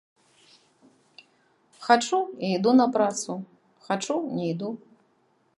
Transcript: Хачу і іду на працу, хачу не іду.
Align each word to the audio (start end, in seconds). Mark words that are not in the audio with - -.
Хачу 1.85 2.19
і 2.47 2.51
іду 2.55 2.71
на 2.81 2.87
працу, 2.97 3.33
хачу 3.89 4.21
не 4.39 4.49
іду. 4.57 4.77